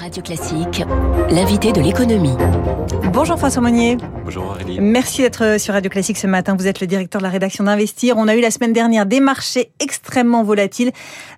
[0.00, 0.82] Radio Classique,
[1.30, 2.36] l'invité de l'économie.
[3.12, 3.98] Bonjour François Monnier.
[4.24, 4.80] Bonjour Aurélie.
[4.80, 6.56] Merci d'être sur Radio Classique ce matin.
[6.58, 8.16] Vous êtes le directeur de la rédaction d'Investir.
[8.16, 10.92] On a eu la semaine dernière des marchés extrêmement volatiles,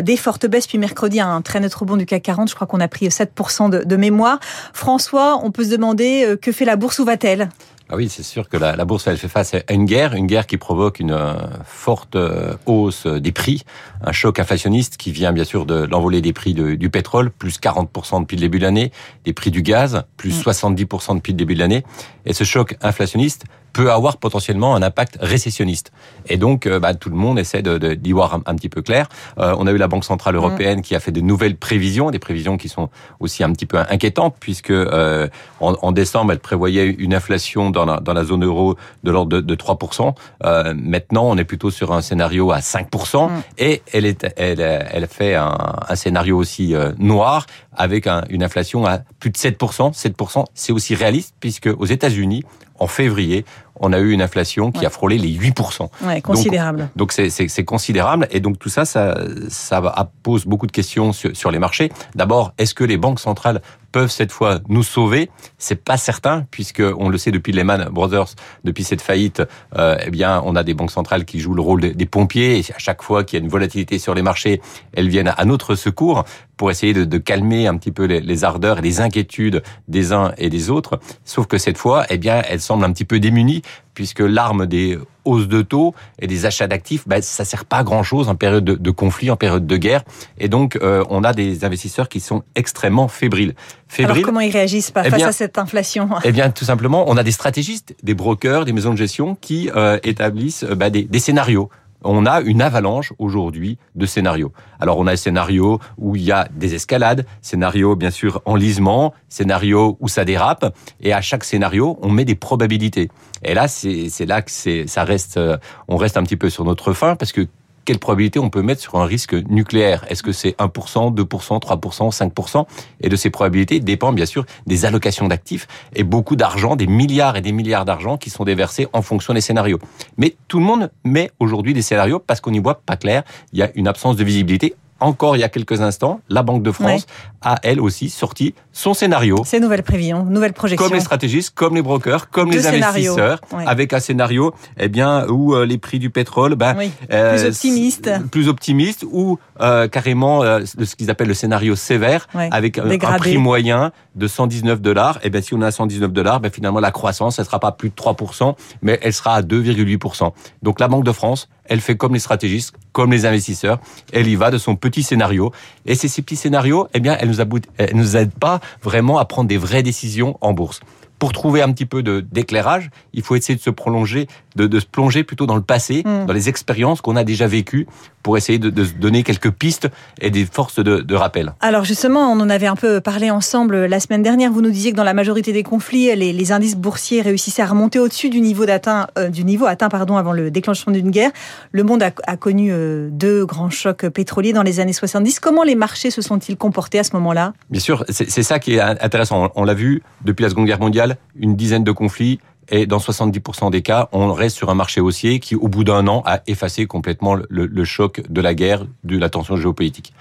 [0.00, 2.48] des fortes baisses, puis mercredi un très net rebond du CAC 40.
[2.48, 4.40] Je crois qu'on a pris 7% de, de mémoire.
[4.72, 7.50] François, on peut se demander euh, que fait la bourse, où va-t-elle?
[7.90, 10.26] Ah oui, c'est sûr que la, la, bourse, elle fait face à une guerre, une
[10.26, 11.34] guerre qui provoque une euh,
[11.64, 13.64] forte euh, hausse des prix,
[14.04, 17.58] un choc inflationniste qui vient bien sûr de l'envolée des prix de, du pétrole, plus
[17.58, 18.92] 40% depuis le début de l'année,
[19.24, 21.82] des prix du gaz, plus 70% depuis le début de l'année.
[22.26, 25.92] Et ce choc inflationniste peut avoir potentiellement un impact récessionniste.
[26.26, 28.82] Et donc, euh, bah, tout le monde essaie d'y de, d'y voir un, petit peu
[28.82, 29.08] clair.
[29.38, 30.38] Euh, on a eu la Banque Centrale mm.
[30.38, 32.88] Européenne qui a fait de nouvelles prévisions, des prévisions qui sont
[33.20, 35.28] aussi un petit peu inquiétantes, puisque euh,
[35.60, 39.36] en, en, décembre, elle prévoyait une inflation dans la, dans la zone euro de l'ordre
[39.36, 40.14] de, de 3%.
[40.44, 43.42] Euh, maintenant, on est plutôt sur un scénario à 5%, mm.
[43.58, 45.56] et elle, est, elle, elle fait un,
[45.88, 47.46] un scénario aussi euh, noir,
[47.78, 49.94] avec un, une inflation à plus de 7%.
[49.94, 52.44] 7%, c'est aussi réaliste, puisque aux États-Unis,
[52.78, 53.44] en février,
[53.80, 55.88] on a eu une inflation qui a frôlé les 8%.
[56.02, 56.90] Ouais, considérable.
[56.96, 59.16] Donc c'est considérable et donc tout ça, ça,
[59.48, 61.90] ça pose beaucoup de questions sur, sur les marchés.
[62.14, 66.82] D'abord, est-ce que les banques centrales peuvent cette fois nous sauver C'est pas certain puisque
[66.98, 69.42] on le sait depuis Lehman Brothers, depuis cette faillite,
[69.76, 72.64] euh, eh bien on a des banques centrales qui jouent le rôle des, pompiers et
[72.74, 74.60] à chaque fois qu'il y a une volatilité sur les marchés,
[74.92, 76.24] elles viennent à notre secours
[76.56, 80.32] pour essayer de, calmer un petit peu les, les, ardeurs et les inquiétudes des uns
[80.38, 80.98] et des autres.
[81.24, 83.62] Sauf que cette fois, eh bien elles semblent un petit peu démunies
[83.94, 84.98] puisque l'arme des
[85.28, 88.34] hausses de taux et des achats d'actifs, ben, ça sert pas à grand chose en
[88.34, 90.02] période de, conflit, en période de guerre.
[90.38, 93.54] Et donc, euh, on a des investisseurs qui sont extrêmement fébriles.
[93.86, 96.08] fébriles Alors, comment ils réagissent pas eh face à cette inflation?
[96.24, 99.70] Eh bien, tout simplement, on a des stratégistes, des brokers, des maisons de gestion qui
[99.74, 101.68] euh, établissent euh, ben, des, des scénarios
[102.02, 104.52] on a une avalanche aujourd'hui de scénarios.
[104.80, 109.14] Alors on a un scénario où il y a des escalades, scénario bien sûr enlisement,
[109.28, 113.08] scénario où ça dérape, et à chaque scénario on met des probabilités.
[113.42, 114.50] Et là c'est là que
[114.86, 115.56] ça reste, euh,
[115.88, 117.46] on reste un petit peu sur notre fin parce que
[117.88, 120.04] quelle probabilité on peut mettre sur un risque nucléaire?
[120.10, 122.66] Est-ce que c'est 1%, 2%, 3%, 5%
[123.00, 127.38] Et de ces probabilités dépendent bien sûr des allocations d'actifs et beaucoup d'argent, des milliards
[127.38, 129.78] et des milliards d'argent qui sont déversés en fonction des scénarios.
[130.18, 133.22] Mais tout le monde met aujourd'hui des scénarios parce qu'on n'y voit pas clair.
[133.54, 136.62] Il y a une absence de visibilité encore il y a quelques instants, la Banque
[136.62, 137.06] de France
[137.40, 139.42] a elle aussi sorti son scénario.
[139.44, 140.86] Ces nouvelles prévisions, nouvelles projections.
[140.86, 145.54] Comme les stratégistes, comme les brokers, comme les investisseurs, avec un scénario, eh bien, où
[145.54, 146.76] euh, les prix du pétrole, ben,
[147.12, 152.28] euh, plus optimiste, plus optimiste, ou euh, carrément euh, ce qu'ils appellent le scénario sévère,
[152.34, 155.18] avec un prix moyen de 119 dollars.
[155.18, 157.72] Et eh ben, si on a 119 dollars, ben finalement la croissance, elle sera pas
[157.72, 160.32] plus de 3%, mais elle sera à 2,8%.
[160.62, 163.78] Donc la Banque de France, elle fait comme les stratégistes, comme les investisseurs.
[164.12, 165.52] Elle y va de son petit scénario.
[165.86, 167.40] Et ces, petits scénarios, eh bien, elles nous,
[167.76, 170.80] elles nous aident pas vraiment à prendre des vraies décisions en bourse
[171.18, 174.86] pour trouver un petit peu d'éclairage, il faut essayer de se prolonger, de, de, se
[174.86, 176.26] plonger plutôt dans le passé, mm.
[176.26, 177.86] dans les expériences qu'on a déjà vécues,
[178.22, 179.88] pour essayer de, de, se donner quelques pistes
[180.20, 181.54] et des forces de, de, rappel.
[181.60, 184.52] Alors justement, on en avait un peu parlé ensemble la semaine dernière.
[184.52, 187.66] Vous nous disiez que dans la majorité des conflits, les, les indices boursiers réussissaient à
[187.66, 191.30] remonter au-dessus du niveau atteint, euh, du niveau atteint pardon, avant le déclenchement d'une guerre.
[191.72, 195.40] Le monde a, a connu euh, deux grands chocs pétroliers dans les années 70.
[195.40, 197.54] Comment les marchés se sont-ils comportés à ce moment-là?
[197.70, 199.50] Bien sûr, c'est ça qui est intéressant.
[199.54, 203.70] On l'a vu depuis la Seconde Guerre mondiale, une dizaine de conflits et dans 70%
[203.70, 206.86] des cas, on reste sur un marché haussier qui, au bout d'un an, a effacé
[206.86, 210.12] complètement le, le, choc de la guerre, de la tension géopolitique.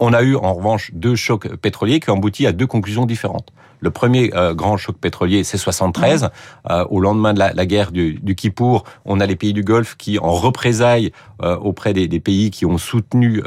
[0.00, 3.52] On a eu en revanche deux chocs pétroliers qui ont abouti à deux conclusions différentes.
[3.80, 6.28] Le premier euh, grand choc pétrolier, c'est 73.
[6.70, 9.62] Euh, au lendemain de la, la guerre du, du, Kippour, on a les pays du
[9.62, 11.12] Golfe qui, en représailles
[11.42, 13.42] euh, auprès des, des, pays qui ont soutenu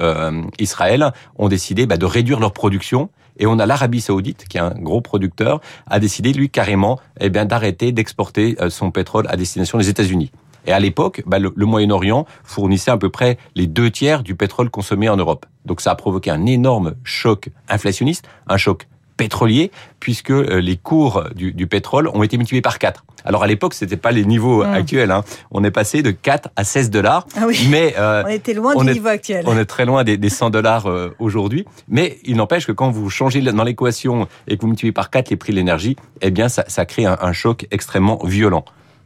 [0.58, 4.62] Israël, ont décidé bah, de réduire leur production et on a l'Arabie Saoudite, qui est
[4.62, 9.38] un gros producteur, a décidé lui carrément, eh bien, d'arrêter d'exporter euh, son pétrole à
[9.38, 10.32] destination des États-Unis.
[10.66, 14.70] Et à l'époque, bah, le, Moyen-Orient fournissait à peu près les deux tiers du pétrole
[14.70, 15.46] consommé en Europe.
[15.66, 18.88] Donc ça a provoqué un énorme choc inflationniste, un choc
[19.18, 23.04] pétrolier, puisque euh, les cours du, du pétrole ont été multipliés par 4.
[23.26, 24.74] Alors à l'époque, c'était pas les niveaux mmh.
[24.74, 25.12] actuels.
[25.12, 25.24] Hein.
[25.52, 27.28] On est passé de 4 à 16 dollars.
[27.36, 27.68] Ah oui.
[27.70, 29.44] Mais euh, on était loin du niveau actuel.
[29.48, 31.66] On est très loin des, des 100 dollars euh, aujourd'hui.
[31.90, 35.30] Mais il n'empêche que quand vous changez dans l'équation et que vous multipliez par 4
[35.30, 38.64] les prix de l'énergie, eh bien ça, ça crée un, un choc extrêmement violent.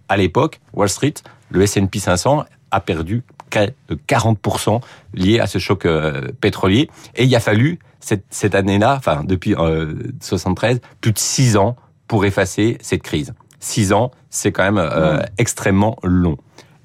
[0.09, 1.13] À l'époque, Wall Street,
[1.49, 3.23] le S&P 500 a perdu
[3.89, 4.81] de 40%
[5.13, 6.89] lié à ce choc euh, pétrolier.
[7.15, 11.75] Et il a fallu cette, cette année-là, enfin depuis euh, 73, plus de 6 ans
[12.07, 13.33] pour effacer cette crise.
[13.59, 15.25] 6 ans, c'est quand même euh, mmh.
[15.37, 16.37] extrêmement long.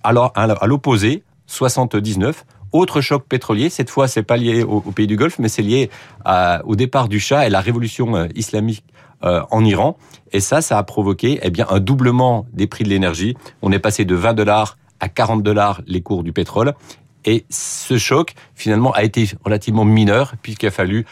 [0.05, 5.17] Alors, à l'opposé, 79, Autre choc pétrolier, cette fois c'est pas lié au, pays du
[5.17, 5.89] Golfe, mais c'est lié
[6.65, 8.85] au départ du Shah et la révolution euh, islamique
[9.25, 9.97] euh, en Iran.
[10.33, 13.35] Et ça, ça a provoqué eh bien un doublement des prix de l'énergie.
[13.63, 16.75] On est passé de 20 dollars à 40 dollars les cours du pétrole.
[17.27, 21.05] Et ce choc, finalement, a été relativement mineur, puisqu'il a fallu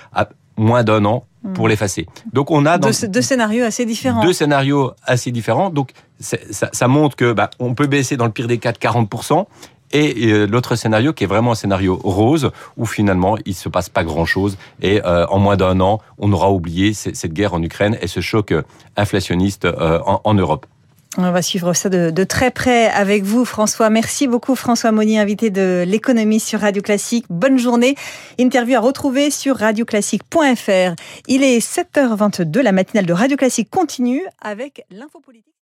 [0.56, 1.24] moins d'un an
[1.54, 1.68] pour hmm.
[1.68, 2.06] l'effacer.
[2.32, 4.22] Donc on a deux, scénarios assez différents.
[4.22, 5.68] Deux scénarios assez différents.
[5.68, 8.78] Donc ça, ça, montre que bah, on peut baisser dans le pire des cas de
[8.78, 9.10] 40
[9.94, 13.88] et euh, l'autre scénario qui est vraiment un scénario rose où finalement il se passe
[13.88, 17.62] pas grand chose et euh, en moins d'un an on aura oublié cette guerre en
[17.62, 18.62] Ukraine et ce choc euh,
[18.96, 20.66] inflationniste en, Europe.
[21.16, 23.88] On va suivre ça de, très près avec vous, François.
[23.88, 27.26] Merci beaucoup, François Monnier, invité de l'économie sur Radio Classique.
[27.30, 27.94] Bonne journée.
[28.38, 30.94] Interview à retrouver sur radioclassique.fr.
[31.28, 32.60] Il est 7h22.
[32.60, 35.44] La matinale de Radio Classique continue avec l'info politique.